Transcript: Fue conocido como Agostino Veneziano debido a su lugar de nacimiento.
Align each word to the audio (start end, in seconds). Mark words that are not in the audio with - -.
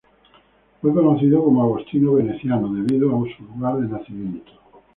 Fue 0.81 0.91
conocido 0.95 1.43
como 1.45 1.61
Agostino 1.61 2.13
Veneziano 2.13 2.73
debido 2.73 3.09
a 3.15 3.23
su 3.37 3.43
lugar 3.43 3.77
de 3.77 3.87
nacimiento. 3.87 4.51